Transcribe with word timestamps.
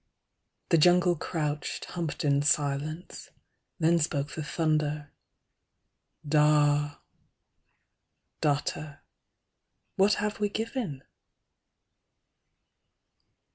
The 0.69 0.79
jungle 0.79 1.15
crouched, 1.15 1.85
humped 1.85 2.25
in 2.25 2.41
silence. 2.41 3.29
Then 3.77 3.99
spoke 3.99 4.31
the 4.31 4.43
thunder 4.43 5.11
DA 6.27 6.37
400 6.37 6.97
Datta: 8.41 8.99
what 9.97 10.15
have 10.15 10.39
we 10.39 10.49
given? 10.49 11.03